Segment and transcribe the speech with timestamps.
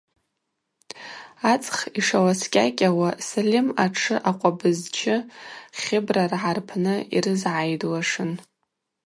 [1.51, 5.15] Ацӏх йшаласкӏьакӏьауа Сальым атшы акъвабызчы
[5.79, 8.31] Хьыбраргӏа рпны йрызгӏайдуашын.